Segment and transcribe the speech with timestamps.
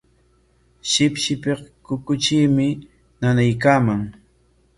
[0.89, 2.67] Shipshipik kukutriimi
[3.19, 4.01] nanaykaaman.